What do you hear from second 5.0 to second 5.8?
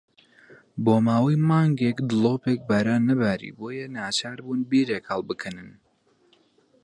هەڵبکەنن.